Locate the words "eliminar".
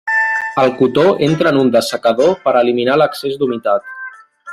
2.63-2.99